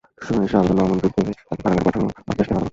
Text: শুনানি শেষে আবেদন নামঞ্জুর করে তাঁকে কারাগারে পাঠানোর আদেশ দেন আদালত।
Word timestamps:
শুনানি 0.25 0.45
শেষে 0.51 0.57
আবেদন 0.61 0.75
নামঞ্জুর 0.79 1.11
করে 1.15 1.31
তাঁকে 1.47 1.61
কারাগারে 1.63 1.83
পাঠানোর 1.87 2.13
আদেশ 2.31 2.45
দেন 2.47 2.55
আদালত। 2.57 2.69